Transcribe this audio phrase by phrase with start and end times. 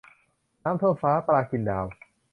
[0.63, 1.85] น้ำท่วมฟ้า ปลากินดาว